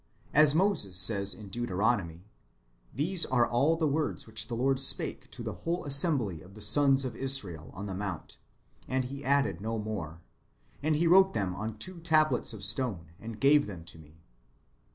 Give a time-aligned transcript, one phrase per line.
[0.33, 2.25] As Moses says in Deuteronomy,"
[2.99, 6.59] These are all the words which the Lord spake to the whole assembly of the
[6.61, 8.37] sons of Israel on the mount,
[8.87, 10.19] and He added no more;
[10.81, 14.15] and He wrote them on two tables of stone, and gave them to me."